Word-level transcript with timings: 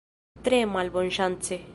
Tre 0.47 0.61
malbonŝance. 0.71 1.61